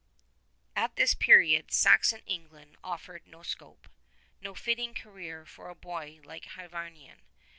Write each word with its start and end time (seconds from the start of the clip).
At 0.75 0.95
this 0.95 1.13
period 1.13 1.71
Saxon 1.71 2.23
England 2.25 2.75
offered 2.83 3.27
no 3.27 3.43
scope, 3.43 3.87
no 4.41 4.55
fitting 4.55 4.95
career 4.95 5.45
for 5.45 5.69
a 5.69 5.75
boy 5.75 6.19
like 6.23 6.45
Hyvarnion. 6.45 7.21